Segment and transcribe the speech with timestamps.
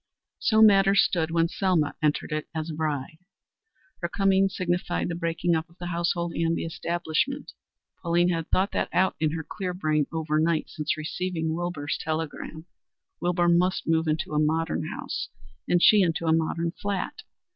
[0.39, 3.19] So matters stood when Selma entered it as a bride.
[4.01, 7.51] Her coming signified the breaking up of the household and the establishment.
[8.01, 12.65] Pauline had thought that out in her clear brain over night since receiving Wilbur's telegram.
[13.19, 15.29] Wilbur must move into a modern house,
[15.67, 17.21] and she into a modern flat.